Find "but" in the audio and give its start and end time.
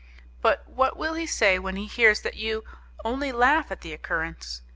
0.41-0.67